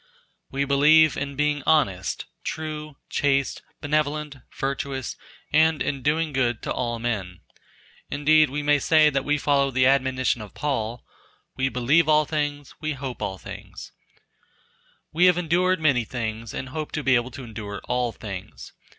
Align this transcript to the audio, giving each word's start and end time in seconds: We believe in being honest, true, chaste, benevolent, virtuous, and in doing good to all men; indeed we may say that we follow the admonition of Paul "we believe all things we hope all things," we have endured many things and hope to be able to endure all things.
We 0.49 0.65
believe 0.65 1.15
in 1.15 1.35
being 1.35 1.61
honest, 1.67 2.25
true, 2.43 2.97
chaste, 3.07 3.61
benevolent, 3.81 4.37
virtuous, 4.57 5.15
and 5.53 5.79
in 5.79 6.01
doing 6.01 6.33
good 6.33 6.63
to 6.63 6.71
all 6.73 6.97
men; 6.97 7.41
indeed 8.09 8.49
we 8.49 8.63
may 8.63 8.79
say 8.79 9.11
that 9.11 9.23
we 9.23 9.37
follow 9.37 9.69
the 9.69 9.85
admonition 9.85 10.41
of 10.41 10.55
Paul 10.55 11.03
"we 11.55 11.69
believe 11.69 12.09
all 12.09 12.25
things 12.25 12.73
we 12.81 12.93
hope 12.93 13.21
all 13.21 13.37
things," 13.37 13.91
we 15.13 15.25
have 15.25 15.37
endured 15.37 15.79
many 15.79 16.03
things 16.03 16.51
and 16.51 16.69
hope 16.69 16.91
to 16.93 17.03
be 17.03 17.13
able 17.13 17.29
to 17.29 17.43
endure 17.43 17.79
all 17.87 18.11
things. 18.11 18.73